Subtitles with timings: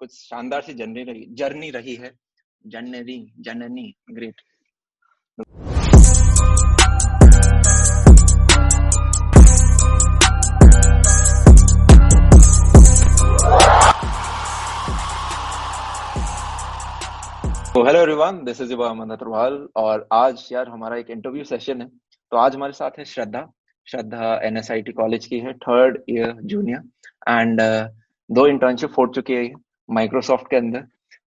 [0.00, 2.10] कुछ शानदार सी जर्नी रही जर्नी रही है।
[2.64, 4.40] जनरी जननी ग्रेट
[17.74, 21.88] तो hello everyone this is Aman Agrawal और आज यार हमारा एक इंटरव्यू सेशन है।
[21.88, 23.46] तो आज हमारे साथ है श्रद्धा।
[23.86, 26.82] श्रद्धा एनएसआईटी कॉलेज की है थर्ड ईयर जूनियर
[27.30, 27.60] एंड
[28.30, 29.52] दो इंटर्नशिप फोड़ चुकी है
[29.88, 30.80] माइक्रोसॉफ्ट के अंदर।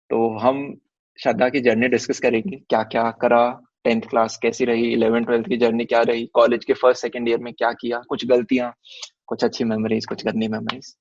[0.09, 0.63] तो हम
[1.19, 3.43] श्रद्धा की जर्नी डिस्कस करेंगे क्या क्या करा
[3.83, 7.39] टेंथ क्लास कैसी रही इलेवन ट्वेल्थ की जर्नी क्या रही कॉलेज के फ़र्स्ट सेकेंड ईयर
[7.39, 8.73] में क्या किया कुछ गलतियाँ
[9.27, 10.95] कुछ अच्छी मेमोरीज कुछ गंदी मेमोरीज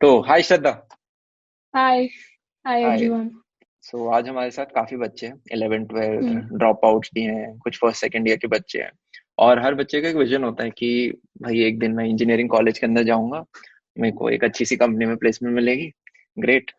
[0.00, 0.70] तो हाय श्रद्धा।
[1.74, 2.04] हाय
[2.64, 3.30] हाय एवरीवन
[3.84, 8.00] सो आज हमारे साथ काफ़ी बच्चे हैं इलेवन ट्वेल्थ ड्रॉप आउट भी हैं कुछ फ़र्स्ट
[8.00, 8.90] सेकेंड ईयर के बच्चे हैं।
[9.38, 11.12] और हर बच्चे का एक विजन होता है कि
[11.42, 13.44] भाई एक दिन मैं इंजीनियरिंग कॉलेज के अंदर जाऊँगा
[13.96, 15.90] मेरे को एक अच्छी सी कंपनी में प्लेसमेंट मिलेगी।
[16.36, 16.70] ग्रेट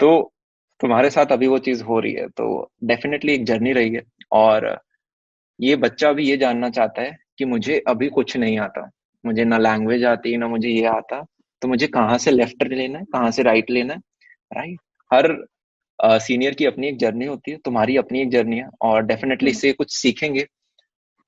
[0.00, 0.32] तो
[0.80, 4.80] तुम्हारे साथ अभी वो चीज़ हो रही है तो डेफिनेटली एक जर्नी रही है। और
[5.60, 8.90] ये बच्चा भी ये जानना चाहता है कि मुझे अभी कुछ नहीं आता।
[9.24, 11.24] मुझे ना लैंग्वेज आती ना मुझे ये आता।
[11.62, 14.00] तो मुझे कहाँ से लेफ़्ट लेना है कहाँ से राइट लेना है
[14.52, 14.78] राइट
[15.12, 15.46] हर
[15.98, 19.50] सीनियर uh, की अपनी एक जर्नी होती है तुम्हारी अपनी एक जर्नी है और डेफिनेटली
[19.50, 20.46] हम्म। इससे कुछ सीखेंगे।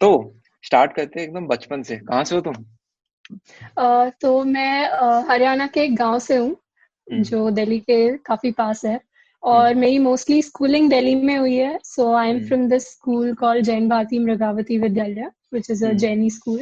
[0.01, 2.53] तो स्टार्ट करते हैं एकदम बचपन से। कहाँ से हो तुम?
[2.53, 6.62] uh, तो मैं uh, हरियाणा के एक गाँव से हूँ। हम्म।
[7.07, 9.01] जो दिल्ली के काफ़ी पास है।
[9.43, 13.35] और हम्म। मेरी मोस्टली स्कूलिंग दिल्ली में हुई है। So I am from this school
[13.35, 16.61] call Jain Bharati Mrigavati Vidyalaya which is a जैनी school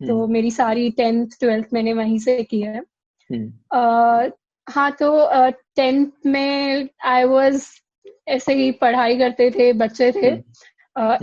[0.00, 2.82] तो मेरी सारी टेंथ ट्वेल्थ मैंने वहीं से की है।
[4.66, 7.64] हाँ तो टेंथ में आई वॉज़
[8.28, 10.28] ऐसे ही पढ़ाई करते थे बच्चे थे।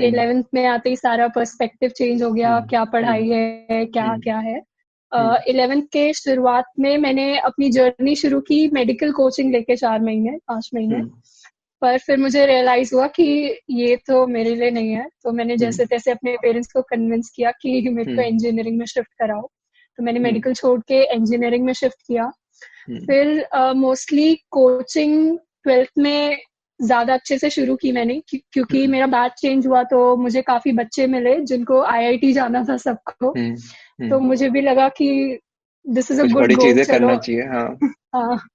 [0.06, 3.34] इलेवेंथ हम्म। में आते ही सारा पर्सपेक्टिव चेंज हो गया। हम्म। क्या पढ़ाई हम्म।
[3.72, 4.62] है क्या क्या है।
[5.14, 10.38] इलेवेंथ uh, के शुरुआत में मैंने अपनी जर्नी शुरू की मेडिकल कोचिंग लेके चार महीने
[10.48, 11.02] पाँच महीने।
[11.82, 15.86] पर फिर मुझे रियलाइज़ हुआ कि ये तो मेरे लिए नहीं है। तो मैंने जैसे
[15.86, 19.50] तैसे अपने पेरेंट्स को कन्विंस किया कि मेरे को इंजीनियरिंग में शिफ्ट कराओ।
[19.98, 22.24] तो मैंने मेडिकल छोड़ के इंजीनियरिंग में शिफ्ट किया।
[22.90, 26.38] हम्म। फिर मोस्टली कोचिंग ट्वेल्थ में
[26.82, 30.72] ज़्यादा अच्छे से शुरू की मैंने क्योंकि हम्म। मेरा बैच चेंज हुआ तो मुझे काफ़ी
[30.72, 33.56] बच्चे मिले जिनको आईआईटी जाना था सबको। हम्म,
[34.02, 35.40] तो मुझे भी लगा कि
[35.90, 37.80] this is a good goal करना चाहिए हाँ।
[38.16, 38.48] हाँ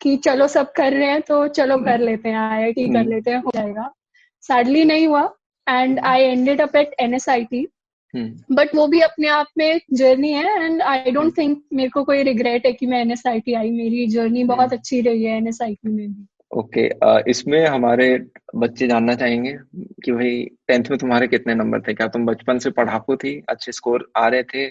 [0.00, 3.04] कि चलो सब कर रहे हैं तो चलो कर लेते हैं आई आई टी कर
[3.04, 3.92] लेते हैं हो जाएगा।
[4.40, 5.34] सैडली नहीं हुआ
[5.68, 7.68] and I ended up at NSIT
[8.16, 8.76] but hmm.
[8.76, 12.22] वो भी अपने आप में एक जर्नी है एंड आई डोंट थिंक मेरे को कोई
[12.22, 14.72] रिग्रेट है कि मैं एन एस आई टी आई। मेरी जर्नी बहुत.
[14.72, 15.50] अच्छी रही है एन
[15.86, 19.58] में भी। ओके okay, uh, इसमें हमारे बच्चे जानना चाहेंगे
[20.04, 21.94] कि भाई टेंथ में तुम्हारे कितने नंबर थे?
[21.94, 23.44] क्या तुम बचपन से पढ़ाकू थी?
[23.48, 24.64] अच्छे स्कोर आ रहे थे?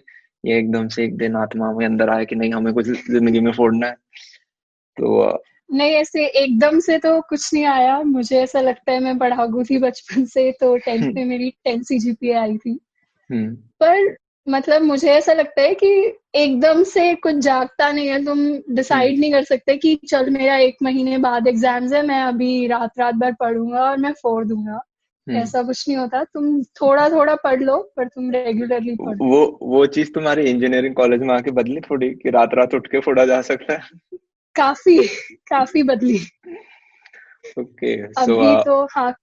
[0.45, 3.51] या एकदम से एक दिन आत्मा में अंदर आया कि नहीं हमें कुछ ज़िंदगी में
[3.51, 3.93] फोड़ना है?
[4.97, 5.37] तो uh,
[5.71, 9.77] नहीं ऐसे एकदम से तो कुछ नहीं आया। मुझे ऐसा लगता है मैं पढ़ाकू थी
[9.77, 12.79] बचपन से तो टेंथ में मेरी टेन सी जीपीए आई थी।
[13.31, 14.17] हम्म। पर
[14.49, 15.89] मतलब मुझे ऐसा लगता है कि
[16.35, 18.39] एकदम से कुछ जागता नहीं है तुम
[18.75, 22.67] डिसाइड हम्म। नहीं कर सकते कि चल मेरा एक महीने बाद एग्ज़ाम्स है मैं अभी
[22.67, 24.81] रात रात भर पढ़ूँगा और मैं फोड़ दूँगा।
[25.27, 29.59] हम्म। ऐसा कुछ नहीं होता। तुम थोड़ा थोड़ा पढ़ लो पर तुम रेगुलरली पढ़ो वो
[29.61, 33.25] वो चीज़ तुम्हारी इंजीनियरिंग कॉलेज में आके बदली थोड़ी कि रात रात उठ के फोड़ा
[33.25, 34.17] जा सकता है।
[34.55, 34.97] काफ़ी
[35.47, 36.19] काफ़ी बदली।
[37.59, 39.13] ओके okay, अभी so, uh, तो हाँ।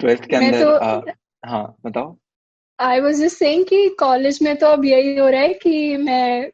[0.00, 1.14] ट्वेल्थ के अंदर तो, uh,
[1.44, 2.16] हाँ बताओ।
[2.82, 6.50] आई वॉज़ जस्ट सेइंग कि कॉलेज में तो अब यही हो रहा है कि मैं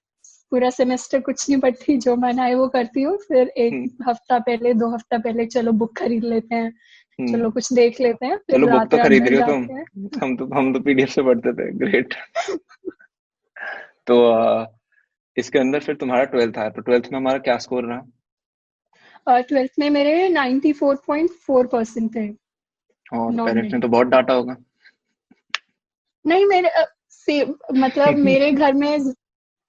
[0.50, 4.38] पूरा सेमेस्टर कुछ नहीं पढ़ती जो मन आए वो करती हूँ। फिर एक हम्म। हफ़्ता
[4.38, 6.68] पहले दो हफ़्ता पहले चलो बुक खरीद लेते हैं
[7.18, 10.46] हम्म। चलो कुछ देख लेते हैं चलो बुक तो खरीद रही हो तुम। हम तो
[10.54, 12.14] हम तो पीडीएफ से पढ़ते थे ग्रेट
[14.06, 14.16] तो
[15.36, 19.40] इसके अंदर फिर तुम्हारा ट्वेल्थ आया तो ट्वेल्थ में हमारा क्या स्कोर रहा?
[19.40, 22.28] ट्वेल्थ में मेरे 94.4 परसेंट थे।
[23.18, 24.56] और पेरेंट्स ने तो बहुत डाटा होगा।
[26.28, 26.70] नहीं मेरे
[27.10, 27.44] से
[27.74, 29.12] मतलब मेरे घर में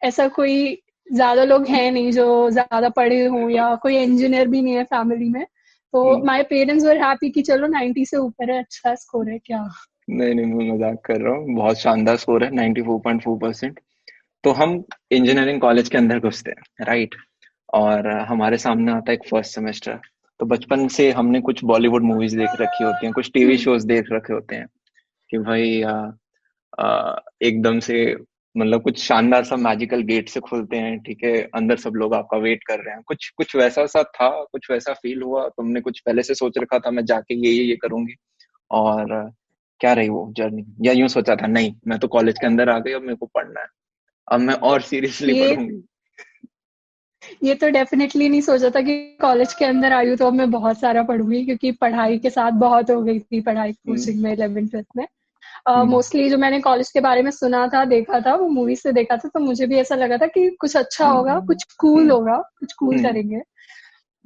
[0.02, 4.74] ऐसा कोई ज़्यादा लोग हैं नहीं जो ज़्यादा पढ़े हों या कोई इंजीनियर भी नहीं
[4.74, 5.46] है फैमिली में।
[5.94, 9.67] तो माय पेरेंट्स वर हैप्पी कि चलो 90 से ऊपर है अच्छा स्कोर है क्या?
[10.09, 13.79] नहीं नहीं मैं मज़ाक कर रहा हूँ। बहुत शानदार स्कोर है 94.4 परसेंट
[14.44, 17.16] तो हम इंजीनियरिंग कॉलेज के अंदर घुसते हैं राइट
[17.73, 20.00] और हमारे सामने आता है एक फ़र्स्ट सेमेस्टर
[20.40, 23.94] तो बचपन से हमने कुछ बॉलीवुड मूवीज़ देख रखी होती हैं कुछ टीवी शोज़ हम्म।
[23.94, 24.67] देख रखे होते हैं
[25.29, 25.82] कि भाई
[27.43, 28.16] एकदम से
[28.55, 31.35] मतलब कुछ शानदार सा मैजिकल गेट से खुलते हैं ठीक है?
[31.55, 34.93] अंदर सब लोग आपका वेट कर रहे हैं। कुछ कुछ वैसा सा था कुछ वैसा
[34.93, 38.16] फील हुआ। तुमने कुछ पहले से सोच रखा था मैं जाके ये ये ये करूँगी।
[38.72, 39.31] और
[39.81, 42.79] क्या रही वो जर्नी या यूँ सोचा था नहीं मैं तो कॉलेज के अंदर आ
[42.79, 43.67] गई अब मेरे को पढ़ना है।
[44.28, 45.84] अब मैं और सीरियसली पढ़ूँगी।
[47.43, 50.49] ये तो डेफिनेटली नहीं सोचा था कि कॉलेज के अंदर आई हूँ तो अब मैं
[50.52, 54.34] बहुत सारा पढ़ूँगी क्योंकि पढ़ाई के साथ बहुत हो गई थी पढ़ाई कोचिंग हम्म। में
[54.34, 55.05] इलेवन ट्वेल्थ में।
[55.67, 58.91] मोस्टली uh, जो मैंने कॉलेज के बारे में सुना था देखा था वो मूवी से
[58.91, 62.38] देखा था तो मुझे भी ऐसा लगा था कि कुछ अच्छा होगा कुछ कूल होगा
[62.38, 63.41] कुछ कूल करेंगे।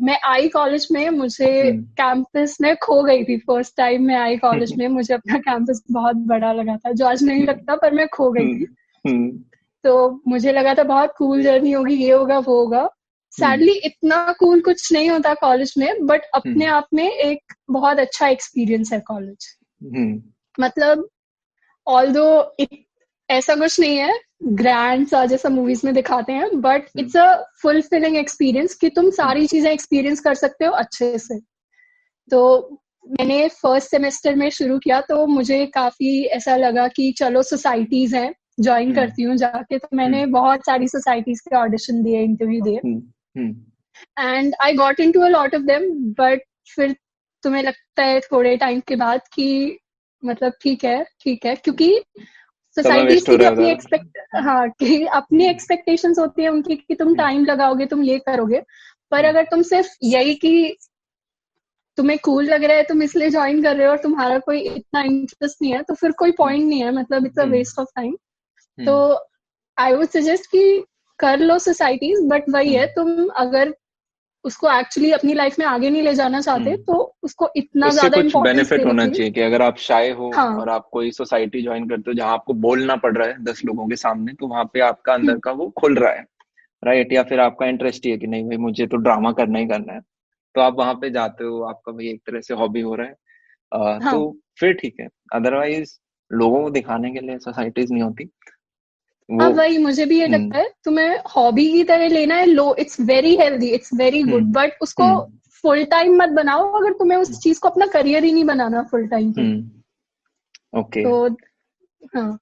[0.01, 4.73] मैं आई कॉलेज में मुझे कैंपस में खो गई थी फ़र्स्ट टाइम मैं आई कॉलेज
[4.77, 8.31] में मुझे अपना कैंपस बहुत बड़ा लगा था जो आज नहीं लगता पर मैं खो
[8.31, 8.65] गई थी।
[9.83, 12.89] तो मुझे लगा था बहुत कूल जर्नी होगी ये होगा वो होगा।
[13.31, 18.27] सैडली इतना कूल कुछ नहीं होता कॉलेज में बट अपने आप में एक बहुत अच्छा
[18.27, 19.57] एक्सपीरियंस है कॉलेज
[20.59, 21.07] मतलब
[21.87, 22.55] ऑल दो
[23.29, 28.17] ऐसा कुछ नहीं है ग्रैंड सा जैसा मूवीज़ में दिखाते हैं but it's a fulfilling
[28.17, 31.39] experience कि तुम सारी चीज़ें एक्सपीरियंस कर सकते हो अच्छे से।
[32.31, 32.69] तो
[33.09, 38.35] मैंने फ़र्स्ट सेमेस्टर में शुरू किया तो मुझे काफ़ी ऐसा लगा कि चलो सोसाइटीज हैं
[38.59, 38.95] ज्वाइन hmm.
[38.95, 40.31] करती हूँ जाके तो मैंने hmm.
[40.31, 42.77] बहुत सारी सोसाइटीज के ऑडिशन दिए इंटरव्यू दिए।
[44.19, 46.41] And I got into a lot of them but
[46.75, 46.95] फिर
[47.43, 49.79] तुम्हें लगता है थोड़े टाइम के बाद कि
[50.23, 51.89] मतलब ठीक है ठीक है क्योंकि
[52.77, 57.45] सोसाइटी की अपनी एक्सपेक्ट हाँ कि अपनी एक्सपेक्टेशंस होती है उनकी कि तुम टाइम हम्म।
[57.45, 58.61] लगाओगे तुम ये करोगे
[59.11, 60.77] पर हम्म। अगर तुम सिर्फ़ यही कि
[61.97, 65.01] तुम्हें कूल लग रहा है तुम इसलिए ज्वाइन कर रहे हो और तुम्हारा कोई इतना
[65.01, 68.15] इंटरेस्ट नहीं है तो फिर कोई पॉइंट नहीं है मतलब it's a waste of time
[68.77, 68.95] तो
[69.77, 70.83] आई वुड सजेस्ट कि
[71.19, 73.73] कर लो सोसाइटीज बट वही है हम्म। तुम अगर
[74.45, 78.21] उसको एक्चुअली अपनी लाइफ में आगे नहीं ले जाना चाहते हम्म। तो उसको इतना ज़्यादा
[78.21, 80.47] कुछ बेनिफिट होना चाहिए कि अगर आप शाय हो हाँ.
[80.57, 83.87] और आप कोई सोसाइटी ज्वाइन करते हो जहाँ आपको बोलना पड़ रहा है दस लोगों
[83.87, 86.25] के सामने तो वहाँ पे आपका अंदर हम्म। का वो खुल रहा है
[86.83, 89.67] राइट या फिर आपका इंटरेस्ट ही है कि नहीं भाई मुझे तो ड्रामा करना ही
[89.67, 90.01] करना है
[90.55, 93.15] तो आप वहाँ पे जाते हो आपका भाई एक तरह से हॉबी हो रहा है
[93.71, 94.11] आ, हाँ.
[94.11, 95.99] तो फिर ठीक है अदरवाइज़
[96.31, 98.25] लोगों को दिखाने के लिए सोसाइटीज नहीं होती
[99.29, 102.75] हाँ वही मुझे भी ये हम्म। लगता है तुम्हें हॉबी की तरह लेना है लो
[102.79, 105.05] it's very healthy it's very good but उसको
[105.63, 108.83] फुल हम्म। टाइम मत बनाओ अगर तुम्हें उस चीज़ को अपना करियर ही नहीं बनाना
[108.83, 109.31] फुल टाइम
[110.75, 111.27] ओके तो
[112.15, 112.37] हाँ।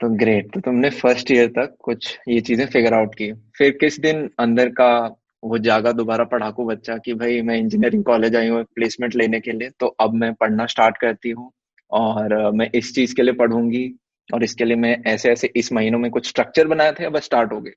[0.00, 3.98] तो ग्रेट तो तुमने फ़र्स्ट ईयर तक कुछ ये चीज़ें फिगर आउट की। फिर किस
[4.00, 4.90] दिन अंदर का
[5.44, 9.52] वो जागा दोबारा पढ़ाकू बच्चा कि भाई मैं इंजीनियरिंग कॉलेज आई हूँ प्लेसमेंट लेने के
[9.52, 11.50] लिए तो अब मैं पढ़ना स्टार्ट करती हूँ
[11.90, 13.84] और मैं इस चीज़ के लिए पढ़ूँगी
[14.30, 17.24] और इसके लिए मैं ऐसे ऐसे इस महीनों में कुछ स्ट्रक्चर बनाया था या बस
[17.24, 17.72] स्टार्ट हो गए।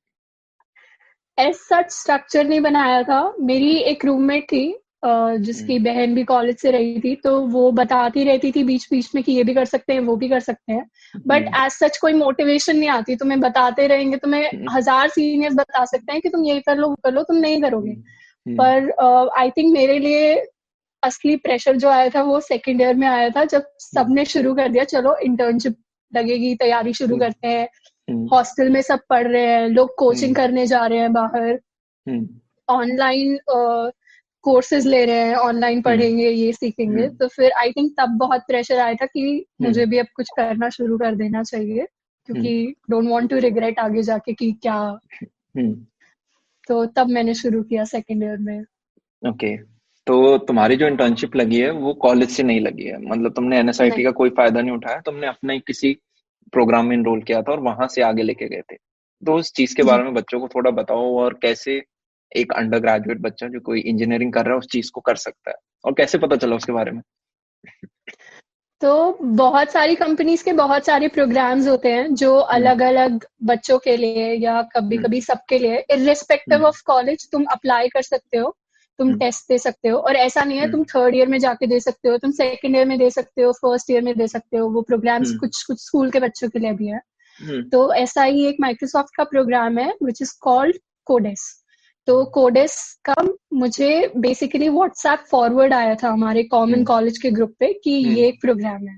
[1.38, 4.68] एज सच स्ट्रक्चर नहीं बनाया था। मेरी एक रूममेट थी
[5.06, 9.10] जिसकी हम्म। बहन भी कॉलेज से रही थी तो वो बताती रहती थी बीच बीच
[9.16, 10.86] में कि ये भी कर सकते हैं वो भी कर सकते हैं।
[11.28, 15.86] बट एज सच कोई मोटिवेशन नहीं आती तुम्हें बताते रहेंगे तुम्हें हम्म। हज़ार सीनियर्स बता
[15.86, 19.30] सकते हैं कि तुम ये कर लो वो कर लो तुम नहीं करोगे। हम्म। पर
[19.38, 20.36] आई थिंक मेरे लिए
[21.04, 24.70] असली प्रेशर जो आया था वो सेकेंड ईयर में आया था जब सबने शुरू कर
[24.70, 25.76] दिया चलो इंटर्नशिप
[26.16, 27.68] लगेगी तैयारी शुरू हम्म। करते हैं।
[28.28, 31.60] हॉस्टल हम्म। में सब पढ़ रहे हैं लोग कोचिंग हम्म। करने जा रहे हैं बाहर।
[32.70, 33.40] ऑनलाइन
[34.44, 38.80] कोर्सेज ले रहे हैं ऑनलाइन पढ़ेंगे ये सीखेंगे। तो फिर आई थिंक तब बहुत प्रेशर
[38.80, 41.88] आया था कि मुझे भी अब कुछ करना शुरू कर देना चाहिए
[42.26, 45.00] क्योंकि डोंट वांट टू रिग्रेट आगे जाके कि क्या।
[46.68, 49.72] तो तब मैंने शुरू किया सेकेंड ईयर में। Okay okay.
[50.08, 54.04] तो तुम्हारी जो इंटर्नशिप लगी है वो कॉलेज से नहीं लगी है। मतलब तुमने एनएसआईटी
[54.04, 55.98] का कोई फ़ायदा नहीं उठाया तुमने अपना ही किसी
[56.54, 59.76] प्रोग्राम में इनरोल किया था और वहाँ से आगे लेके गए थे। तो उस चीज़
[59.76, 61.84] के बारे में बच्चों को थोड़ा बताओ और कैसे
[62.36, 65.50] एक अंडर ग्रेजुएट बच्चा जो कोई इंजीनियरिंग कर रहा है उस चीज़ को कर सकता
[65.50, 65.56] है
[65.86, 67.02] और कैसे पता चला उसके बारे में?
[68.82, 73.98] तो बहुत सारी कंपनीज़ के बहुत सारे प्रोग्राम्स होते हैं जो अलग अलग बच्चों के
[73.98, 78.58] लिए या कभी कभी हम्म। सबके लिए इरिस्पेक्टिव ऑफ़ कॉलेज तुम अप्लाई कर सकते हो।
[79.02, 81.38] तुम टेस्ट हम्म। दे सकते हो। और ऐसा नहीं है तुम थर्ड हम्म। ईयर में
[81.40, 84.28] जाके दे सकते हो तुम सेकेंड ईयर में दे सकते हो फ़र्स्ट ईयर में दे
[84.28, 87.00] सकते हो। वो प्रोग्राम्स हम्म। कुछ कुछ स्कूल के बच्चों के लिए भी है।
[87.70, 91.58] तो ऐसा ही एक माइक्रोसॉफ्ट का प्रोग्राम है विच इज़ कॉल्ड कोडेस
[92.08, 93.16] तो कोडेस का
[93.54, 98.42] मुझे बेसिकली व्हाट्सएप फॉरवर्ड आया था हमारे कॉमन कॉलेज के ग्रुप पे कि ये एक
[98.42, 98.98] प्रोग्राम है।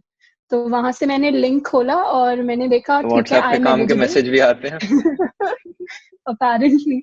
[0.52, 4.30] तो वहाँ से मैंने लिंक खोला और मैंने देखा ठीक है आई काम के मैसेज
[4.30, 4.80] भी आते हैं।
[6.28, 7.02] अपेरेंटली हम्म।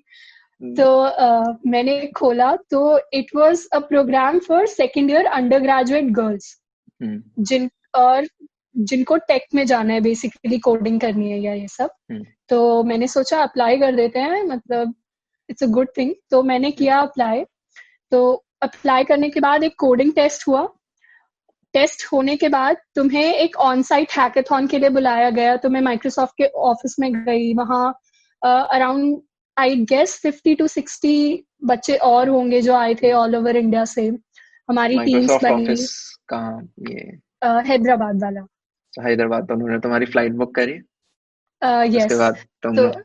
[0.61, 2.81] तो uh, मैंने खोला तो
[3.15, 5.27] it was a program for second year
[5.61, 6.57] undergraduate girls
[7.01, 8.27] जिन और
[8.77, 13.07] जिनको टेक में जाना है बेसिकली कोडिंग करनी है या ये सब। हम्म। तो मैंने
[13.09, 14.95] सोचा अप्लाई कर देते हैं मतलब
[15.49, 17.45] इट्स अ गुड थिंग तो मैंने हम्म। किया अप्लाई
[18.13, 18.21] तो
[18.63, 20.67] अप्लाई करने के बाद एक कोडिंग टेस्ट हुआ।
[21.75, 25.81] टेस्ट होने के बाद तुम्हें एक ऑन साइट हैकेथॉन के लिए बुलाया गया। तो मैं
[25.81, 27.93] माइक्रोसॉफ्ट के ऑफ़िस में गई। वहाँ
[28.43, 29.21] around
[29.57, 34.07] I guess fifty to sixty बच्चे और होंगे जो आए थे ऑल ओवर इंडिया से।
[34.69, 35.77] हमारी टीम्स बनी
[36.29, 36.63] कहाँ?
[36.91, 37.19] ये।
[37.69, 38.47] हैदराबाद वाला।
[38.95, 40.73] हैदराबाद तो उन्होंने तुम्हारी फ़्लाइट बुक करी?
[41.63, 43.03] यस उसके बाद तुम तो,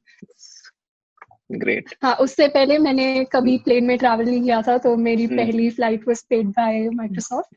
[1.51, 5.37] ग्रेट हाँ उससे पहले मैंने कभी प्लेन में ट्रैवल नहीं किया था तो मेरी हम्म।
[5.37, 7.55] पहली flight was paid by Microsoft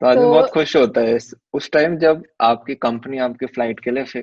[0.00, 1.18] तो आदमी तो, बहुत खुश होता है।
[1.52, 4.22] उस टाइम जब आपकी कंपनी आपके फ़्लाइट के लिए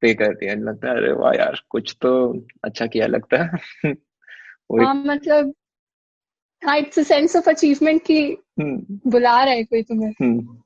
[0.00, 3.50] पे करती है लगता है अरे वाह यार कुछ तो अच्छा किया लगता है।
[4.84, 5.54] हाँ मतलब
[6.64, 10.58] हाँ इट्स सेंस ऑफ़ अचीवमेंट की हम्म। बुला रहा है कोई तुम्हें। हम्म।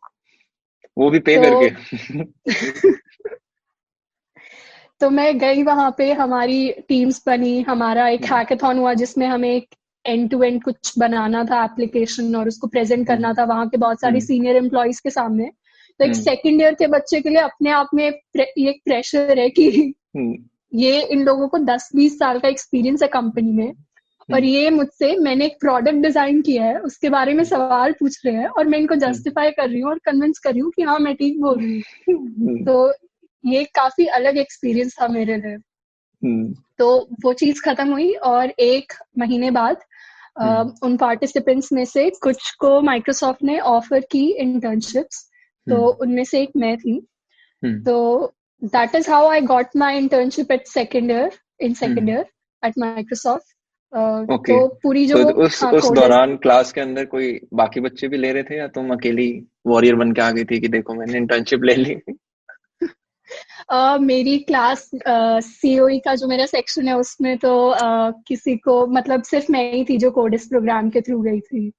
[0.98, 2.22] वो भी पे तो, करके।
[5.00, 9.50] तो मैं गई वहाँ पे हमारी टीम्स बनी हमारा एक हैकेथॉन हम्म। हुआ जिसमें हमें
[9.50, 9.74] एक
[10.06, 14.00] एंड टू एंड कुछ बनाना था एप्लीकेशन और उसको प्रेजेंट करना था। वहाँ के बहुत
[14.00, 15.50] सारे सीनियर एम्प्लॉयज़ के सामने।
[16.00, 19.94] तो एक सेकेंड ईयर के बच्चे के लिए अपने आप में एक प्रेशर है कि
[20.74, 23.72] ये इन लोगों को दस बीस साल का एक्सपीरियंस है कंपनी में।
[24.28, 28.26] और हम्म। ये मुझसे मैंने एक प्रोडक्ट डिज़ाइन किया है उसके बारे में सवाल पूछ
[28.26, 30.70] रहे हैं और मैं इनको जस्टिफाई हम्म। कर रही हूँ और कन्विंस कर रही हूँ
[30.76, 32.92] कि हाँ मैं ठीक बोल रही हूँ। तो
[33.44, 35.56] ये काफ़ी अलग एक्सपीरियंस था मेरे लिए।
[36.78, 39.76] तो वो चीज़ खत्म हुई और एक महीने बाद
[40.82, 45.28] उन पार्टिसिपेंट्स में से कुछ को माइक्रोसॉफ्ट ने ऑफ़र की इंटर्नशिप्स
[45.70, 47.06] तो उनमें से एक मैं थी।
[47.64, 48.32] तो
[48.64, 52.26] that is how I got my internship at second year in second year
[52.64, 53.44] at Microsoft
[53.94, 58.16] तो पूरी जो तो उस हाँ, उस दौरान क्लास के अंदर कोई बाकी बच्चे भी
[58.16, 61.18] ले रहे थे या तुम अकेली वॉरियर बन के आ गई थी कि देखो मैंने
[61.18, 61.96] इंटर्नशिप ले ली?
[63.72, 64.90] Uh, मेरी क्लास
[65.46, 69.72] सीओई uh, का जो मेरा सेक्शन है उसमें तो uh, किसी को मतलब सिर्फ़ मैं
[69.72, 71.72] ही थी जो कोडिस प्रोग्राम के थ्रू गई थी।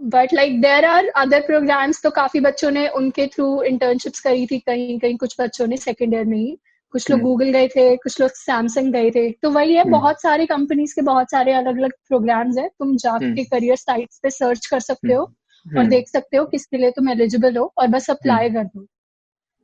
[0.00, 4.58] But like there are other programs तो काफ़ी बच्चों ने उनके थ्रू इंटर्नशिप्स करी थी
[4.58, 6.58] कहीं कहीं कुछ बच्चों ने सेकेंड ईयर में ही।
[6.94, 9.92] कुछ लोग गूगल हम्म। गए थे कुछ लोग सैमसंग गए थे। तो वही है हम्म।
[9.92, 14.20] बहुत सारी कंपनीज़ के बहुत सारे अलग अलग प्रोग्राम्स है। तुम जाके करियर हम्म। साइट्स
[14.22, 15.22] पे सर्च कर सकते हो
[15.66, 18.86] और देख सकते हो किसके लिए तुम एलिजिबल हो और बस अप्लाई कर दो।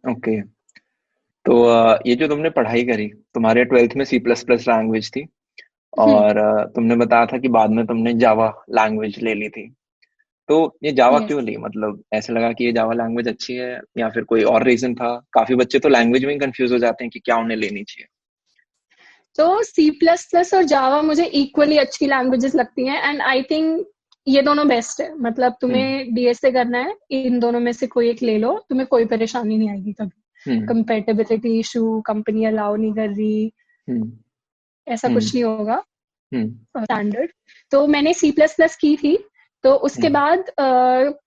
[0.04, 0.40] ओके।
[1.44, 1.54] तो
[2.06, 5.26] ये जो तुमने पढ़ाई करी तुम्हारे ट्वेल्थ में सी प्लस प्लस लैंग्वेज थी
[5.98, 6.40] और
[6.74, 9.74] तुमने बताया था कि बाद में तुमने जावा लैंग्वेज ले ली थी।
[10.48, 11.26] तो ये जावा yes.
[11.26, 14.64] क्यों ली मतलब ऐसे लगा कि ये जावा लैंग्वेज अच्छी है या फिर कोई और
[14.64, 15.26] रीजन था?
[15.32, 18.06] काफ़ी बच्चे तो लैंग्वेज में ही कंफ्यूज हो जाते हैं कि क्या उन्हें लेनी चाहिए।
[19.38, 23.86] तो सी प्लस प्लस और जावा मुझे इक्वली अच्छी लैंग्वेजेस लगती हैं एंड आई थिंक
[24.26, 28.10] ये दोनों बेस्ट है। मतलब तुम्हें डीएसए हम्म। करना है इन दोनों में से कोई
[28.10, 33.08] एक ले लो तुम्हें कोई परेशानी नहीं आएगी कभी कंपेटेबिलिटी इशू कंपनी अलाउ नहीं कर
[33.08, 33.52] रही।
[33.88, 34.12] हम्म।
[34.88, 35.82] ऐसा कुछ हम्म। नहीं होगा।
[36.84, 37.30] स्टैंडर्ड
[37.70, 39.16] तो मैंने सी प्लस प्लस की थी
[39.64, 40.44] तो उसके हम्म। बाद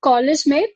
[0.02, 0.68] कॉलेज में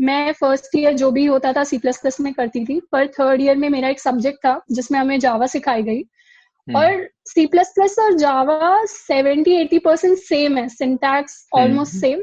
[0.00, 3.40] मैं फ़र्स्ट ईयर जो भी होता था सी प्लस प्लस में करती थी पर थर्ड
[3.40, 7.72] ईयर में मेरा एक सब्जेक्ट था जिसमें हमें जावा सिखाई गई हम्म। और सी प्लस
[7.74, 12.22] प्लस और Java seventy eighty percent same है सिंटैक्स ऑलमोस्ट सेम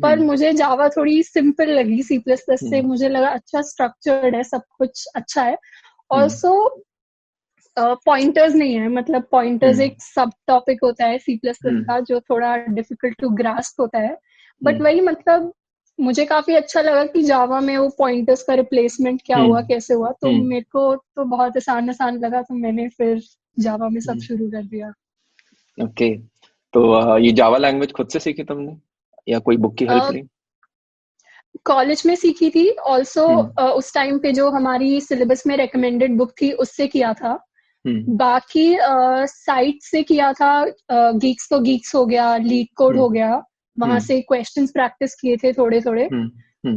[0.00, 4.36] पर हम्म। मुझे जावा थोड़ी सिंपल लगी सी प्लस प्लस से मुझे लगा अच्छा स्ट्रक्चर्ड
[4.36, 5.56] है सब कुछ अच्छा है
[6.10, 6.52] ऑल्सो
[7.80, 9.86] पॉइंटर्स नहीं है मतलब पॉइंटर्स hmm.
[9.86, 13.98] एक सब टॉपिक होता है सी प्लस प्लस का जो थोड़ा डिफ़िकल्ट टू ग्रास्प होता
[13.98, 14.18] है
[14.62, 14.84] बट hmm.
[14.84, 15.52] वही मतलब
[16.00, 19.38] मुझे काफ़ी अच्छा लगा कि जावा में वो पॉइंटर्स का रिप्लेसमेंट क्या.
[19.38, 20.30] हुआ कैसे हुआ तो.
[20.30, 23.20] मेरे को तो बहुत आसान आसान लगा तो मैंने फिर
[23.58, 24.18] जावा में सब.
[24.18, 24.88] शुरू कर दिया
[25.84, 26.28] ओके okay.
[26.72, 28.76] तो ये जावा लैंग्वेज खुद से सीखी तुमने
[29.28, 30.22] या कोई बुक की हेल्प ली
[31.64, 36.32] कॉलेज में सीखी थी ऑल्सो uh, उस टाइम पे जो हमारी सिलेबस में रेकमेंडेड बुक
[36.42, 37.49] थी उससे किया था हम्म।
[37.86, 38.76] बाकी
[39.26, 43.42] साइट से किया था गीक्स तो गीक्स हो गया लीड कोड हो हम्म। गया
[43.78, 46.08] वहाँ हम्म। से क्वेश्चन प्रैक्टिस किए थे थोड़े थोड़े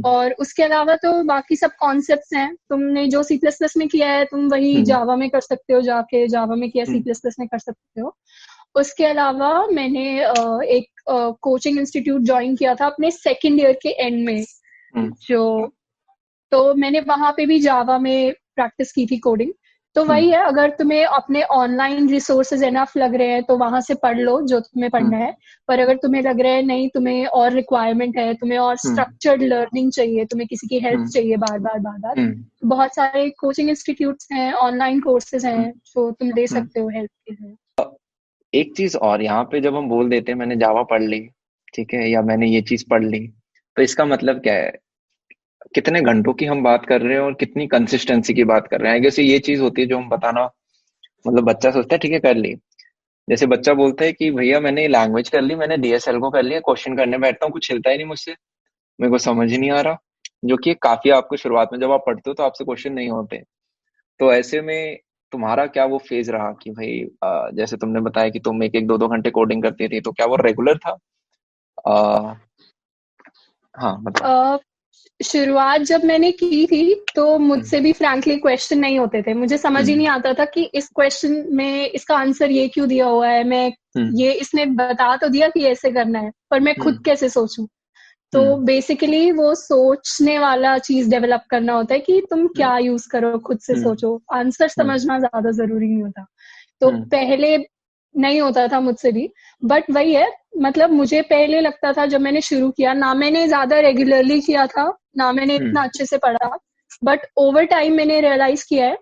[0.05, 4.11] और उसके अलावा तो बाकी सब कॉन्सेप्ट हैं। तुमने जो सी प्लस प्लस में किया
[4.11, 7.35] है तुम वही जावा में कर सकते हो जाके जावा में किया सी प्लस प्लस
[7.39, 8.15] में कर सकते हो।
[8.75, 10.05] उसके अलावा मैंने
[10.77, 10.85] एक
[11.41, 14.43] कोचिंग इंस्टीट्यूट ज्वाइन किया था अपने सेकेंड ईयर के एंड में।
[15.27, 15.73] जो
[16.51, 19.51] तो मैंने वहाँ पे भी जावा में प्रैक्टिस की थी कोडिंग
[19.95, 23.93] तो वही है अगर तुम्हें अपने ऑनलाइन रिसोर्सेज एनफ लग रहे हैं तो वहाँ से
[23.93, 25.35] पढ़ लो जो तुम्हें पढ़ना हम्म। है।
[25.67, 29.51] पर अगर तुम्हें लग रहा है नहीं तुम्हें और रिक्वायरमेंट है तुम्हें और स्ट्रक्चर्ड हम्म।
[29.51, 33.29] लर्निंग चाहिए तुम्हें किसी की हेल्प हम्म। चाहिए बार बार बार बार तो बहुत सारे
[33.29, 37.55] कोचिंग इंस्टीट्यूट हैं ऑनलाइन कोर्सेज हैं जो तुम ले सकते हो हेल्प के लिए।
[38.53, 41.19] एक चीज़ और यहाँ पे जब हम बोल देते हैं मैंने जावा पढ़ ली
[41.73, 43.27] ठीक है या मैंने ये चीज़ पढ़ ली
[43.77, 44.71] तो इसका मतलब क्या है?
[45.75, 48.91] कितने घंटों की हम बात कर रहे हैं और कितनी कंसिस्टेंसी की बात कर रहे
[48.93, 50.49] हैं। जैसे ये चीज़ होती है जो हम बताना
[51.25, 52.53] मतलब बच्चा सोचता है ठीक है कर ली।
[53.27, 56.59] जैसे बच्चा बोलता है कि भैया मैंने लैंग्वेज कर ली मैंने डीएसएल को कर लिया
[56.59, 58.35] क्वेश्चन करने बैठता हूँ कुछ हिलता ही नहीं मुझसे।
[58.99, 59.97] मेरे को समझ ही नहीं आ रहा।
[60.45, 63.37] जो कि काफ़ी आपको शुरुआत में जब आप पढ़ते हो तो आपसे क्वेश्चन नहीं होते।
[64.19, 64.97] तो ऐसे में
[65.31, 66.99] तुम्हारा क्या वो फ़ेज़ रहा कि भाई
[67.57, 70.25] जैसे तुमने बताया कि तुम एक एक दो दो घंटे कोडिंग करती थी तो क्या
[70.25, 70.97] वो रेगुलर था?
[71.87, 72.33] आ,
[73.75, 74.59] हाँ मतलब
[75.23, 79.87] शुरुआत जब मैंने की थी तो मुझसे भी फ्रैंकली क्वेश्चन नहीं होते थे। मुझे समझ
[79.89, 83.43] ही नहीं आता था कि इस क्वेश्चन में इसका आंसर ये क्यों दिया हुआ है?
[83.43, 83.71] मैं
[84.15, 87.65] ये इसने बता तो दिया कि ऐसे करना है पर मैं खुद कैसे सोचूं?
[88.33, 93.37] तो बेसिकली वो सोचने वाला चीज़ डेवलप करना होता है कि तुम क्या यूज़ करो
[93.39, 96.25] खुद से सोचो। आंसर समझना ज़्यादा ज़रूरी नहीं होता।
[96.81, 97.57] तो पहले
[98.15, 99.29] नहीं होता था मुझसे भी
[99.61, 103.79] बट वही है मतलब मुझे पहले लगता था जब मैंने शुरू किया ना मैंने ज़्यादा
[103.79, 106.57] रेगुलरली किया था ना मैंने इतना हम्म। अच्छे से पढ़ा
[107.03, 108.97] बट ओवर टाइम मैंने रियलाइज़ किया है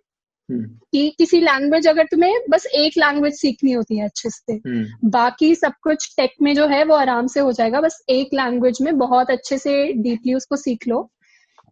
[0.49, 5.09] हम्म। कि किसी लैंग्वेज अगर तुम्हें बस एक लैंग्वेज सीखनी होती है अच्छे से हम्म।
[5.09, 8.81] बाकी सब कुछ टेक में जो है वो आराम से हो जाएगा बस एक लैंग्वेज
[8.81, 11.09] में बहुत अच्छे से डीपली उसको सीख लो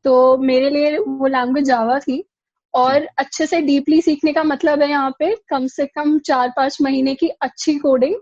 [0.06, 2.24] तो मेरे लिए वो लैंग्वेज जावा थी
[2.74, 6.78] और अच्छे से डीपली सीखने का मतलब है यहाँ पे कम से कम चार पाँच
[6.82, 8.16] महीने की अच्छी कोडिंग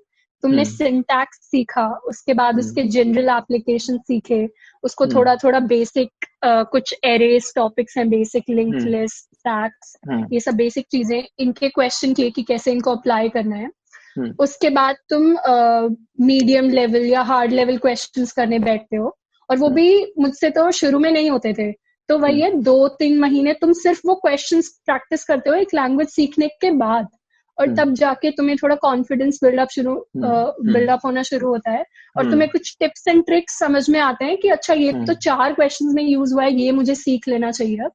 [0.43, 4.47] तुमने सिंटैक्स हम्म। सीखा उसके बाद हम्म। उसके जनरल एप्लीकेशन सीखे
[4.83, 6.09] उसको हम्म। थोड़ा थोड़ा बेसिक
[6.45, 9.95] uh, कुछ एरेस टॉपिक्स हैं बेसिक लिंक लिस्ट स्टैक्स
[10.33, 13.69] ये सब बेसिक चीज़ें इनके क्वेश्चन किए कि कैसे इनको अप्लाई करना है
[14.39, 15.25] उसके बाद तुम
[16.25, 19.15] मीडियम uh, लेवल या हार्ड लेवल क्वेश्चंस करने बैठते हो
[19.49, 21.71] और वो भी मुझसे तो शुरू में नहीं होते थे
[22.09, 26.07] तो वही है दो तीन महीने तुम सिर्फ़ वो क्वेश्चन प्रैक्टिस करते हो एक लैंग्वेज
[26.07, 27.07] सीखने के बाद
[27.57, 31.85] और तब जाके तुम्हें थोड़ा कॉन्फिडेंस बिल्डअप शुरू बिल्डअप होना शुरू होता है
[32.17, 35.53] और तुम्हें कुछ टिप्स एंड ट्रिक्स समझ में आते हैं कि अच्छा ये तो चार
[35.53, 37.89] क्वेश्चंस में यूज़ हुआ है ये मुझे सीख लेना चाहिए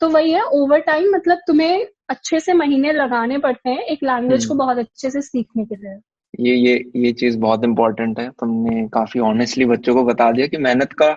[0.00, 4.46] तो वही है ओवर टाइम मतलब तुम्हें अच्छे से महीने लगाने पड़ते हैं एक लैंग्वेज
[4.46, 5.98] को बहुत अच्छे से सीखने के लिए।
[6.40, 10.56] ये ये ये चीज़ बहुत इंपॉर्टेंट है। तुमने काफ़ी ऑनेस्टली बच्चों को बता दिया कि
[10.56, 11.10] मेहनत का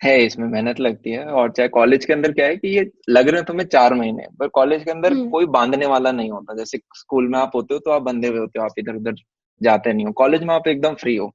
[0.00, 3.28] है इसमें मेहनत लगती है और चाहे कॉलेज के अंदर क्या है कि ये लग
[3.28, 6.54] रहे हैं तुम्हें चार महीने पर कॉलेज के अंदर हम्म। कोई बांधने वाला नहीं होता।
[6.56, 9.14] जैसे स्कूल में आप होते हो तो आप बंधे हुए होते हो आप इधर उधर
[9.60, 11.32] जाते नहीं हो। कॉलेज में आप एकदम फ्री हो।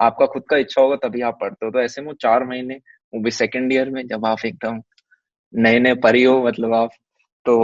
[0.00, 2.74] आपका खुद का इच्छा होगा तभी आप पढ़ते हो। तो ऐसे में चार महीने
[3.12, 4.80] वो भी सेकेंड ईयर में जब आप एकदम
[5.54, 6.90] नए नए परी हो मतलब आप
[7.46, 7.56] तो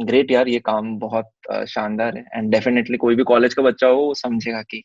[0.00, 1.30] ग्रेट यार ये काम बहुत
[1.68, 4.82] शानदार है। एंड डेफिनेटली कोई भी कॉलेज का बच्चा हो वो समझेगा कि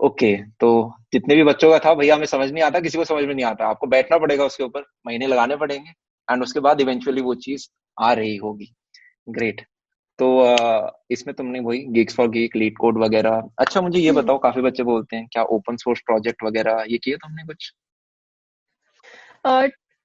[0.00, 0.68] ओके तो
[1.12, 3.44] जितने भी बच्चों का था भैया हमें समझ नहीं आता किसी को समझ में नहीं
[3.44, 5.90] आता। आपको बैठना पड़ेगा उसके ऊपर महीने लगाने पड़ेंगे
[6.28, 7.68] एंड उसके बाद इवेंचुअली वो चीज़
[8.00, 8.72] आ रही होगी।
[9.28, 9.60] ग्रेट
[10.18, 10.28] तो
[11.10, 14.62] इसमें तुमने वही GeeksforGeeks LeetCode वगैरह। अच्छा मुझे ये हम्म। बताओ काफ़ी
[14.62, 17.72] बच्चे बोलते हैं क्या ओपन सोर्स प्रोजेक्ट वगैरह ये किया तुमने कुछ?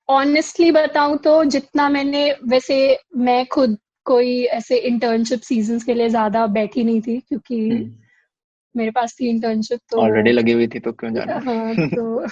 [0.10, 6.10] ऑनेस्टली uh, बताऊँ तो जितना मैंने वैसे मैं खुद कोई ऐसे इंटर्नशिप सीज़न के लिए
[6.10, 7.98] ज़्यादा बैठी नहीं थी क्योंकि हम्म।
[8.78, 11.34] मेरे पास थी इंटर्नशिप तो ऑलरेडी लगी हुई थी तो क्यों जाना?
[11.46, 12.28] हाँ तो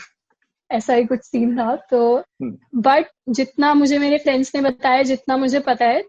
[0.72, 5.38] ऐसा ही कुछ सीन था तो बट हम्म। जितना मुझे मेरे फ्रेंड्स ने बताया जितना
[5.38, 6.04] मुझे पता है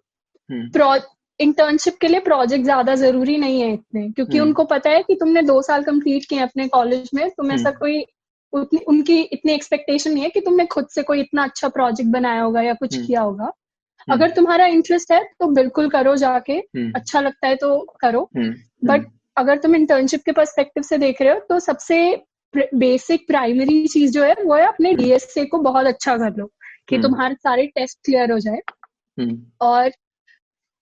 [0.51, 5.03] इंटर्नशिप हम्म। के लिए प्रोजेक्ट ज़्यादा ज़रूरी नहीं है इतने क्योंकि हम्म। उनको पता है
[5.03, 8.05] कि तुमने दो साल कंप्लीट किए अपने कॉलेज में तुम ऐसा कोई
[8.53, 12.43] उतनी उनकी इतनी एक्सपेक्टेशन नहीं है कि तुमने खुद से कोई इतना अच्छा प्रोजेक्ट बनाया
[12.43, 13.53] होगा या कुछ किया होगा।
[14.09, 16.59] अगर तुम्हारा इंटरेस्ट है तो बिल्कुल करो जाके
[16.93, 18.31] अच्छा लगता है तो करो।
[18.85, 19.07] बट
[19.41, 22.01] अगर तुम इंटर्नशिप के परस्पेक्टिव से देख रहे हो तो सबसे
[22.55, 26.47] बेसिक प्राइमरी चीज़ जो है वो है अपने डीएसए को बहुत अच्छा कर लो
[26.89, 28.61] कि हम्म। तुम्हारे सारे टेस्ट क्लियर हो जाए
[29.19, 29.91] हम्म। और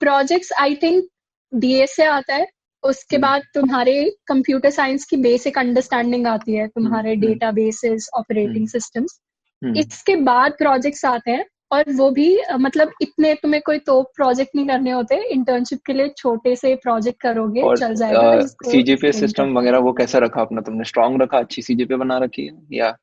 [0.01, 1.05] प्रोजेक्ट्स आई थिंक
[1.53, 2.47] डीएसए आता है
[2.83, 3.95] उसके हम्म। बाद तुम्हारे
[4.27, 9.21] कंप्यूटर साइंस की बेसिक अंडरस्टैंडिंग आती है तुम्हारे डेटा बेसिस ऑपरेटिंग सिस्टम्स
[9.63, 14.67] इसके बाद प्रोजेक्ट्स आते हैं और वो भी मतलब इतने तुम्हें कोई तो प्रोजेक्ट नहीं
[14.67, 19.79] करने होते इंटर्नशिप के लिए छोटे से प्रोजेक्ट करोगे और, चल जाएगा सीजीपीए सिस्टम वगैरह
[19.79, 22.97] वो कैसा रखा अपना तुमने स्ट्रांग रखा अच्छी सीजीपीए बना रखी है या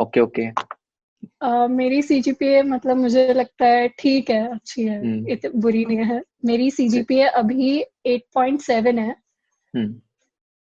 [0.00, 0.76] ओके ओके
[1.44, 5.28] Uh, मेरी सीजीपीए मतलब मुझे लगता है ठीक है अच्छी है hmm.
[5.28, 9.16] इत, बुरी नहीं है। मेरी सीजीपीए अभी 8.7 है।
[9.76, 9.94] hmm.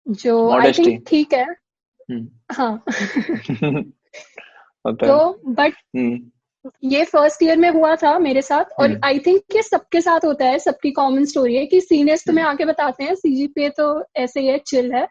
[0.07, 1.47] जो आई थिंक ठीक है।
[2.11, 2.27] hmm.
[2.51, 2.83] हाँ।
[4.87, 5.73] तो बट
[6.83, 10.19] ये फ़र्स्ट ईयर में हुआ था मेरे साथ और आई हम्म। थिंक ये सबके साथ
[10.25, 14.05] होता है सबकी कॉमन स्टोरी है कि सीनियर्स तुम्हें हम्म। आके बताते हैं सीजीपीए तो
[14.15, 15.07] ऐसे ही है चिल है।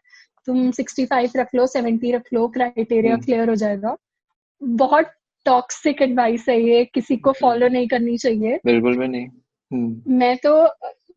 [0.47, 3.97] तुम 65 रख लो 70 रख लो क्राइटेरिया क्लियर हो जाएगा।
[4.65, 5.07] बहुत
[5.45, 9.27] टॉक्सिक एडवाइस है ये किसी को फॉलो नहीं करनी चाहिए। बिल्कुल भी नहीं।
[9.73, 10.69] हम्म। मैं तो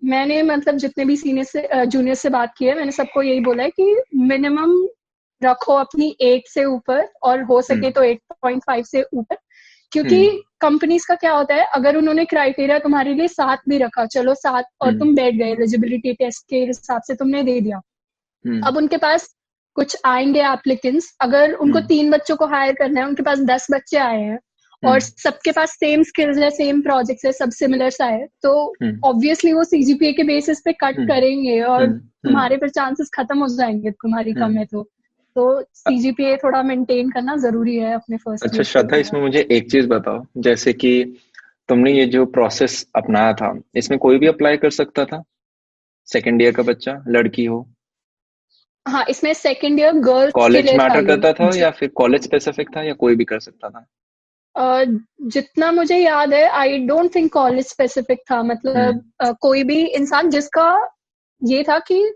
[0.03, 3.63] मैंने मतलब जितने भी सीनियर से जूनियर से बात की है मैंने सबको यही बोला
[3.63, 4.87] है कि मिनिमम
[5.43, 9.37] रखो अपनी एट से ऊपर और हो सके तो एट पॉइंट फाइव से ऊपर।
[9.93, 14.05] क्योंकि कंपनीज़ हम्म। का क्या होता है अगर उन्होंने क्राइटेरिया तुम्हारे लिए सात भी रखा
[14.05, 17.81] चलो सात और हम्म। तुम बैठ गए एलिजिबिलिटी टेस्ट के हिसाब से तुमने दे दिया।
[18.45, 19.35] हम्म। अब उनके पास
[19.75, 23.97] कुछ आएँगे एप्लीकेंट्स अगर उनको तीन बच्चों को हायर करना है उनके पास दस बच्चे
[23.97, 24.39] आए हैं
[24.83, 28.75] और सबके पास सेम स्किल्स है सेम प्रोजेक्ट्स है सब सिमिलर सा है तो
[29.05, 31.87] ऑब्वियसली वो सीजीपीए के बेसिस पे कट करेंगे और
[32.23, 34.89] तुम्हारे पर चांसेस खत्म हो जाएँगे तुम्हारी कम है तो।
[35.35, 39.87] तो सीजीपीए थोड़ा मेंटेन करना ज़रूरी है अपने फ़र्स्ट अच्छा श्रद्धा इसमें मुझे एक चीज़
[39.87, 41.19] बताओ जैसे कि
[41.69, 45.23] तुमने ये जो प्रोसेस अपनाया था इसमें कोई भी अप्लाई कर सकता था?
[46.07, 47.69] सेकेंड ईयर का बच्चा लड़की हो?
[48.87, 52.93] हाँ इसमें second year girls college matter करता था या फिर कॉलेज स्पेसिफिक था या
[52.93, 53.85] कोई भी कर सकता था?
[54.57, 59.85] Uh, जितना मुझे याद है I don't think college specific था। मतलब uh, कोई भी
[59.85, 60.87] इंसान जिसका
[61.43, 62.13] ये था कि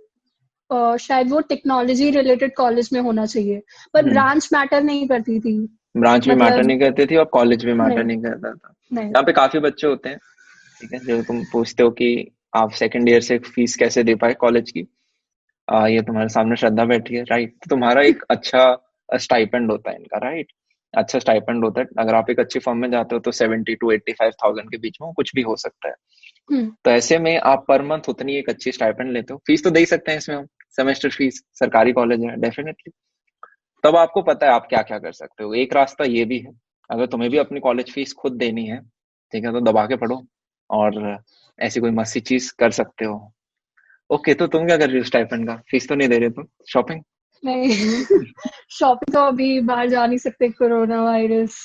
[0.72, 3.62] शायद वो टेक्नोलॉजी रिलेटेड कॉलेज में होना चाहिए।
[3.94, 5.58] पर ब्रांच मैटर नहीं करती थी।
[5.98, 9.24] ब्रांच भी मैटर मतलब नहीं करती थी और कॉलेज भी मैटर नहीं, करता था। यहाँ
[9.24, 10.18] पे काफ़ी बच्चे होते हैं
[10.82, 12.10] ठीक है जो तुम पूछते हो कि
[12.56, 14.88] आप सेकेंड ईयर से फ़ीस कैसे दे पाए कॉलेज की?
[15.68, 18.76] आ, ये तुम्हारे सामने श्रद्धा बैठी है राइट तो तुम्हारा एक अच्छा
[19.10, 20.52] स्टाइपेंड होता है इनका राइट
[20.94, 23.92] अच्छा स्टाइपेंड होता है। अगर आप एक अच्छी फॉर्म में जाते हो तो seventy two
[23.92, 25.96] eighty five thousand के बीच में कुछ भी हो सकता है।
[26.50, 29.70] हम्म। तो ऐसे में आप पर मंथ उतनी एक अच्छी स्टाइपेंड लेते हो। फ़ीस तो
[29.70, 30.46] दे ही सकते हैं इसमें हम।
[30.78, 32.92] सेमेस्टर फ़ीस सरकारी कॉलेज है डेफिनेटली
[33.84, 36.52] तब आपको पता है आप क्या क्या कर सकते हो। एक रास्ता ये भी है
[36.90, 38.80] अगर तुम्हें भी अपनी कॉलेज फ़ीस खुद देनी है
[39.34, 40.22] ठीक है तो दबा के पढ़ो
[40.70, 41.18] और
[41.60, 43.34] ऐसी कोई मस्ती चीज़ कर सकते हो।
[44.10, 45.56] ओके तो तुम क्या कर रही हो स्टाइपेंड का?
[45.72, 46.46] फ़ीस तो नहीं दे रहे तुम?
[46.70, 47.02] शॉपिंग
[47.44, 48.04] नहीं।
[48.70, 51.58] शॉपिंग तो अभी बाहर जा नहीं सकते corona virus.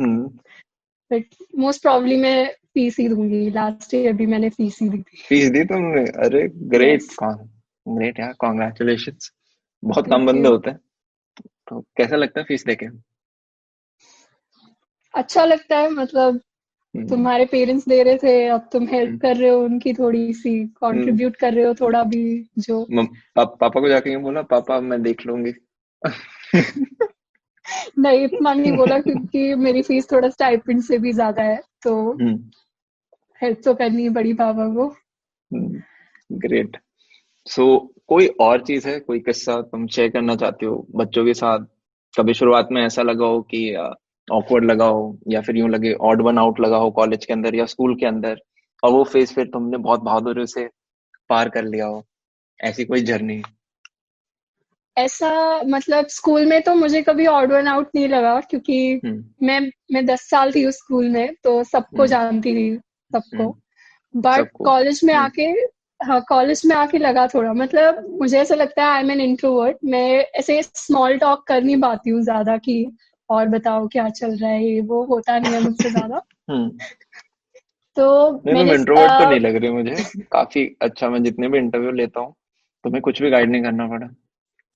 [0.00, 1.24] But
[1.58, 5.50] most probably मैं फ़ीस ही दूँगी। लास्ट ईयर भी मैंने फ़ीस ही दी थी। फ़ीस
[5.50, 6.04] दी तुमने?
[6.26, 7.02] अरे ग्रेट
[7.86, 9.16] ग्रेट यार कॉन्ग्रेचुलेशन
[9.82, 10.78] बहुत कम बंदे होते हैं।
[11.68, 12.86] तो कैसा लगता है फ़ीस देके?
[15.14, 16.40] अच्छा लगता है मतलब
[16.94, 20.32] हम्म। तुम्हारे पेरेंट्स दे रहे थे अब तुम हेल्प हम्म। कर रहे हो उनकी थोड़ी
[20.32, 24.80] सी कंट्रीब्यूट हम्म। कर रहे हो थोड़ा भी जो पा, पापा को जाके बोला पापा
[24.80, 25.52] मैं देख लूँगी.
[27.98, 32.12] नहीं इतना नहीं बोला क्योंकि मेरी फ़ीस थोड़ा स्टाइपेंड से भी ज़्यादा है तो
[33.40, 34.88] हेल्प तो करनी है बड़ी पापा को।
[36.32, 36.76] ग्रेट
[37.46, 38.98] सो so, कोई और चीज़ है?
[39.00, 40.86] कोई किस्सा तुम शेयर करना चाहते हो?
[40.94, 41.58] बच्चों के साथ?
[42.18, 43.74] कभी शुरुआत में ऐसा लगा हो कि
[44.28, 47.54] ऑकवर्ड लगा हो या फिर यूँ लगे ऑड वन आउट लगा हो कॉलेज के अंदर
[47.54, 48.40] या स्कूल के अंदर
[48.82, 50.68] और वो फ़ेज़ फिर तुमने बहुत बहादुरी से
[51.30, 52.02] पार कर लिया हो?
[52.60, 53.42] ऐसी कोई जर्नी
[54.96, 59.60] ऐसा मतलब स्कूल में तो मुझे कभी ऑड वन आउट नहीं लगा क्योंकि हम्म। मैं
[59.92, 62.76] मैं दस साल थी उस स्कूल में तो सबको हम्म। जानती थी
[63.12, 63.50] सबको।
[64.16, 65.52] But hmm. कॉलेज में आके
[66.00, 69.76] हाँ कॉलेज में आके लगा थोड़ा। मतलब मुझे ऐसा लगता है आई एम एन इंट्रोवर्ट
[69.84, 72.96] मैं ऐसे स्मॉल टॉक कर नहीं पाती हूँ ज़्यादा कि
[73.30, 76.68] और बताओ क्या चल रहा है वो होता नहीं है मुझसे ज़्यादा। हम्म।
[77.96, 82.20] तो मैंने इंट्रोवर्ट तो नहीं लग रही मुझे। काफ़ी अच्छा मैं जितने भी इंटरव्यू लेता
[82.20, 82.34] हूँ
[82.84, 84.06] तुम्हें कुछ भी गाइड नहीं करना पड़ा।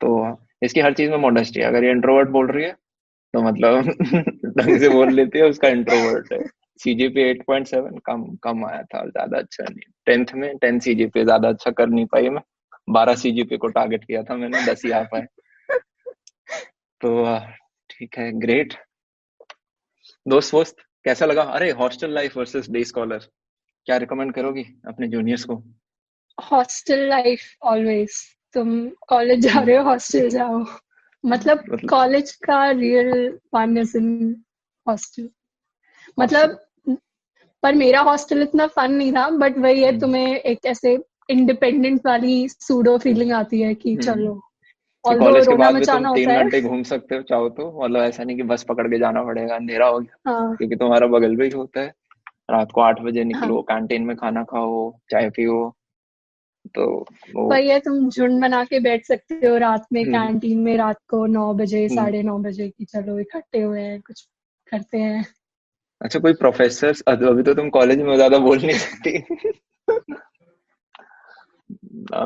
[0.01, 2.73] तो इसकी हर चीज़ में मॉडेस्टी अगर ये इंट्रोवर्ट बोल रही है
[3.35, 3.89] तो मतलब
[4.59, 6.39] ढंग से बोल लेती है उसका इंट्रोवर्ट है।
[6.81, 11.71] सीजीपी 8.7 कम कम आया था ज़्यादा अच्छा नहीं। टेंथ में टेन सीजीपी ज़्यादा अच्छा
[11.71, 12.43] कर नहीं पाई मैं।
[12.91, 15.27] बारह सीजीपी को टारगेट किया था मैंने दस ही आ पाए।
[17.01, 17.39] तो
[17.91, 18.75] ठीक है ग्रेट
[20.27, 21.43] दोस्त वोस्त कैसा लगा?
[21.43, 23.27] अरे hostel life versus day scholar
[23.87, 25.63] क्या रिकमेंड करोगी अपने जूनियर्स को?
[26.39, 28.17] हॉस्टल लाइफ ऑलवेज
[28.55, 30.65] तुम कॉलेज जा रहे हो हॉस्टल जाओ।
[31.25, 34.43] मतलब कॉलेज मतलब का real fun is in
[34.87, 35.29] hostel
[36.19, 36.59] मतलब
[37.63, 40.99] पर मेरा हॉस्टल इतना फन नहीं था बट वही है हम्म। तुम्हें एक ऐसे
[41.31, 44.41] इंडिपेंडेंट वाली सूडो फीलिंग आती है कि हम्म। चलो
[45.05, 48.37] कॉलेज के बाद भी तुम तीन घंटे घूम सकते हो चाहो तो मतलब ऐसा नहीं
[48.37, 50.57] कि बस पकड़ के जाना पड़ेगा अंधेरा हो गया हाँ.
[50.57, 51.93] क्योंकि तुम्हारा बगल भी होता है
[52.51, 53.63] रात को आठ बजे निकलो हाँ.
[53.63, 55.77] कैंटीन में खाना खाओ चाय पियो
[56.75, 56.85] तो
[57.35, 60.97] वही है तुम झुंड बना के बैठ सकते हो रात में कैंटीन हम्म। में रात
[61.09, 64.27] को नौ बजे। साढ़े नौ बजे की चलो इकट्ठे हुए हैं कुछ
[64.73, 65.25] करते हैं
[66.01, 69.19] अच्छा कोई प्रोफेसर अभी तो तुम कॉलेज में ज़्यादा बोल नहीं सकती।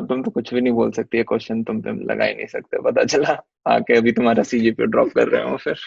[0.09, 2.81] तुम तो कुछ भी नहीं बोल सकती है क्वेश्चन तुम पे लगा ही नहीं सकते
[2.83, 5.77] पता चला। आके अभी तुम्हारा सीजीपीए ड्रॉप कर रहे हो फिर।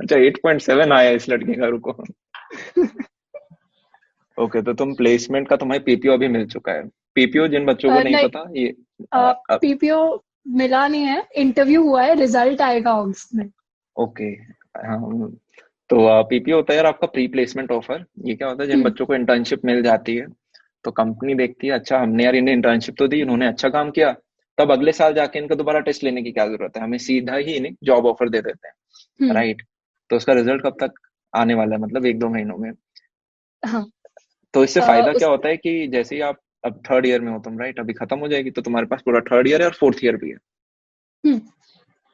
[0.00, 1.92] अच्छा 8.7 आया इस लड़के का रुको।
[4.38, 8.00] ओके तो तुम प्लेसमेंट का तुम्हारे पीपीओ अभी मिल चुका है। पीपीओ जिन बच्चों को
[8.00, 8.74] नहीं पता ये
[9.56, 10.00] पीपीओ
[10.48, 13.50] मिला नहीं है इंटरव्यू हुआ है रिज़ल्ट आएगा अगस्त में
[13.96, 14.24] ओके
[14.78, 14.98] हाँ
[15.90, 18.88] तो पीपीओ होता है यार आपका प्री प्लेसमेंट ऑफ़र ये क्या होता है जिन हम्म।
[18.90, 20.26] बच्चों को इंटर्नशिप मिल जाती है
[20.84, 24.14] तो कंपनी देखती है अच्छा हमने यार इन्हें इंटर्नशिप तो दी इन्होंने अच्छा काम किया
[24.58, 26.82] तब अगले साल जाके इनका दोबारा टेस्ट लेने की क्या ज़रूरत है?
[26.82, 29.66] हमें सीधा ही इन्हें जॉब ऑफ़र दे देते हैं। राइट हम्म।
[30.10, 30.94] तो उसका रिज़ल्ट कब तक
[31.34, 31.82] आने वाला है?
[31.82, 32.70] मतलब एक दो महीनों में।
[33.62, 33.90] हाँ.
[34.54, 37.38] तो इससे फ़ायदा क्या होता है कि जैसे ही आप अब थर्ड ईयर में हो
[37.38, 40.04] तुम राइट अभी खत्म हो जाएगी तो तुम्हारे पास पूरा थर्ड ईयर है और फोर्थ
[40.04, 40.36] ईयर भी है।
[41.24, 41.38] हम्म।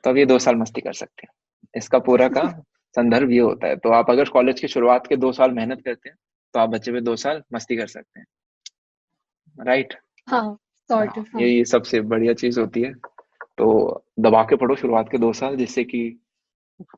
[0.05, 1.33] तो अब ये दो साल मस्ती कर सकते हैं।
[1.75, 2.43] इसका पूरा का
[2.96, 6.09] संदर्भ ये होता है। तो आप अगर कॉलेज की शुरुआत के दो साल मेहनत करते
[6.09, 6.16] हैं
[6.54, 8.26] तो आप बच्चे में दो साल मस्ती कर सकते हैं।
[9.59, 9.94] राइट
[10.28, 10.42] हाँ,
[10.90, 12.92] हाँ, ये सबसे बढ़िया चीज़ होती है।
[13.59, 16.00] तो दबा के पढ़ो शुरुआत के दो साल जिससे कि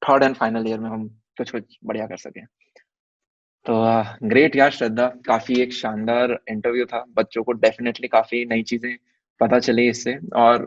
[0.04, 1.06] थर्ड एंड फाइनल ईयर में हम
[1.38, 2.44] कुछ कुछ बढ़िया कर सकें।
[3.66, 3.74] तो
[4.28, 8.96] ग्रेट यार श्रद्धा। काफ़ी एक शानदार इंटरव्यू था। बच्चों को डेफिनेटली काफ़ी नई चीज़ें
[9.40, 10.66] पता चली इससे। और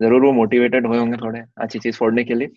[0.00, 2.48] ज़रूर वो मोटिवेटेड हुए होंगे थोड़े अच्छी चीज़ फोड़ने के लिए।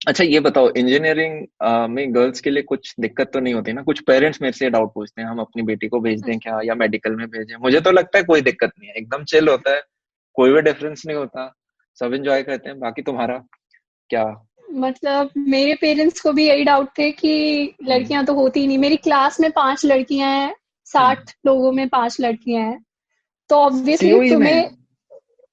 [0.00, 3.82] अच्छा ये बताओ इंजीनियरिंग में गर्ल्स के लिए कुछ दिक्कत तो नहीं होती ना?
[3.82, 6.60] कुछ पेरेंट्स मेरे से डाउट पूछते हैं हम अपनी बेटी को भेज दें क्या?
[6.64, 7.56] या मेडिकल में भेजें?
[7.56, 9.82] मुझे तो लगता है कोई दिक्कत नहीं है। एकदम चिल होता है
[10.36, 11.52] कोई भी डिफरेंस नहीं होता।
[11.98, 13.36] सब एंजॉय करते हैं बाकी तुम्हारा
[14.10, 14.24] क्या?
[14.68, 18.96] मतलब मेरे पेरेंट्स को भी यही डाउट थे कि लड़कियाँ तो होती ही नहीं। मेरी
[18.96, 20.54] क्लास में पाँच लड़कियाँ हैं
[20.86, 22.84] साठ हम्म। लोगों में पाँच लड़कियाँ हैं।
[23.50, 24.70] तो ऑब्वियसली तुम्हें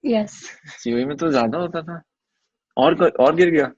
[0.03, 0.31] यस
[0.79, 2.01] सीओई में तो ज़्यादा होता था।
[2.77, 3.71] और और गिर गया?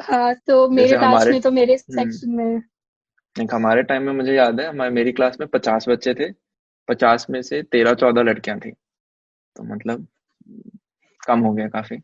[0.00, 2.62] हाँ तो मेरे क्लास में तो मेरे सेक्शन हम्म। में
[3.36, 6.30] एक हमारे टाइम में मुझे याद है हमारे मेरी क्लास में पचास बच्चे थे
[6.88, 8.70] पचास में से तेरह चौदह लड़कियाँ थी
[9.56, 10.06] तो मतलब
[11.26, 11.96] कम हो गया काफ़ी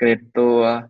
[0.00, 0.80] ग्रेट तो आ...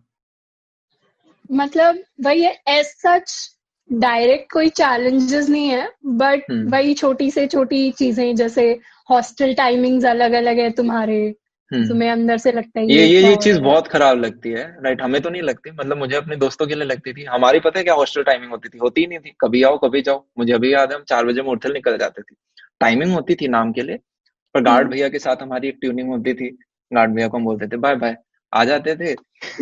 [1.53, 3.57] मतलब वही है एज सच
[3.92, 10.05] डायरेक्ट कोई चैलेंजेस नहीं है बट हम्म। वही छोटी से छोटी चीज़ें जैसे हॉस्टल टाइमिंग्स
[10.05, 11.35] अलग अलग है तुम्हारे।
[11.73, 15.21] तुम्हें अंदर से लगता है ये ये ये चीज़ बहुत खराब लगती है राइट हमें
[15.23, 17.95] तो नहीं लगती मतलब मुझे अपने दोस्तों के लिए लगती थी। हमारी पता है क्या
[17.95, 18.79] हॉस्टल टाइमिंग होती थी?
[18.79, 21.43] होती ही नहीं थी। कभी आओ कभी जाओ। मुझे अभी याद है हम चार बजे
[21.43, 22.35] मोटल निकल जाते थे।
[22.81, 23.99] टाइमिंग होती थी नाम के लिए
[24.55, 26.59] पर गार्ड हम्म। भैया के साथ हमारी एक ट्यूनिंग होती थी।
[26.93, 28.17] गार्ड भैया को हम बोलते थे बाय बाय।
[28.55, 29.15] आ जाते थे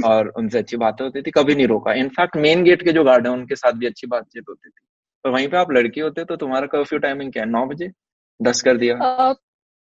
[0.05, 3.27] और उनसे अच्छी बातें होती थी कभी नहीं रोका। इनफैक्ट मेन गेट के जो गार्ड
[3.27, 4.87] है उनके साथ भी अच्छी बातचीत होती थी।
[5.25, 7.49] तो वहीं पे आप लड़की होते तो तुम्हारा कर्फ्यू टाइमिंग क्या है?
[7.51, 7.90] नौ बजे?
[8.42, 8.94] दस कर दिया।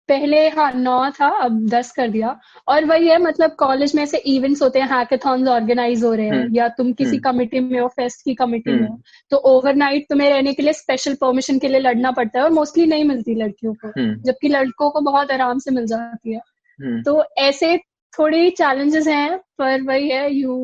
[0.08, 2.36] पहले हाँ नौ था अब दस कर दिया
[2.68, 6.34] और वही है मतलब कॉलेज में ऐसे इवेंट्स होते हैं हैकेथॉन्स ऑर्गेनाइज हो रहे हैं
[6.34, 9.36] हम्म। या तुम किसी कमिटी हम्म। में हो फेस्ट की कमिटी में हो हम्म। तो
[9.50, 13.04] ओवरनाइट तुम्हें रहने के लिए स्पेशल परमिशन के लिए लड़ना पड़ता है और मोस्टली नहीं
[13.04, 17.76] मिलती लड़कियों को जबकि लड़कों को बहुत आराम से मिल जाती है तो ऐसे
[18.12, 20.58] थोड़े चैलेंजेस हैं पर वही है यू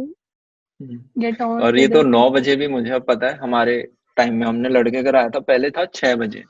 [0.80, 3.80] गेट ऑन और ये तो नौ बजे भी मुझे पता है हमारे
[4.16, 6.44] टाइम में हमने लड़के कराया था पहले था छह बजे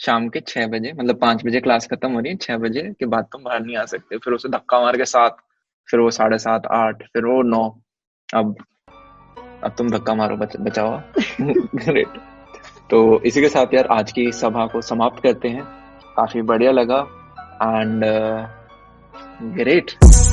[0.00, 3.06] शाम के छह बजे मतलब पाँच बजे क्लास खत्म हो रही है छह बजे के
[3.06, 5.36] बाद तुम बाहर नहीं आ सकते। फिर उसे धक्का मार के सात
[5.88, 7.64] फिर वो साढ़े सात आठ फिर वो नौ।
[8.34, 8.54] अब
[9.64, 11.00] अब तुम धक्का मारो बच, बचाओ।
[11.74, 12.18] ग्रेट
[12.90, 15.64] तो इसी के साथ यार आज की सभा को समाप्त करते हैं।
[16.16, 17.00] काफ़ी बढ़िया लगा
[17.62, 18.04] एंड
[19.54, 20.29] ग्रेट uh,